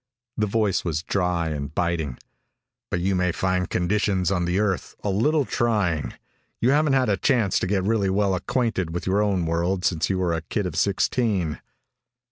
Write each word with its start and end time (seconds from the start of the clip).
The 0.35 0.47
voice 0.47 0.83
was 0.83 1.03
dry 1.03 1.49
and 1.49 1.75
biting. 1.75 2.17
"But 2.89 3.01
you 3.01 3.13
may 3.13 3.31
find 3.31 3.69
conditions 3.69 4.31
on 4.31 4.45
the 4.45 4.57
Earth 4.59 4.95
a 5.03 5.11
little 5.11 5.45
trying. 5.45 6.15
You 6.59 6.71
haven't 6.71 6.93
had 6.93 7.07
a 7.07 7.17
chance 7.17 7.59
to 7.59 7.67
get 7.67 7.83
really 7.83 8.09
well 8.09 8.33
acquainted 8.33 8.95
with 8.95 9.05
your 9.05 9.21
own 9.21 9.45
world 9.45 9.85
since 9.85 10.09
you 10.09 10.17
were 10.17 10.33
a 10.33 10.41
kid 10.41 10.65
of 10.65 10.75
sixteen." 10.75 11.61